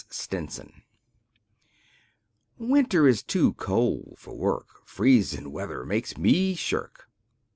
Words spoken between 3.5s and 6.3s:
cold fer work; Freezin' weather makes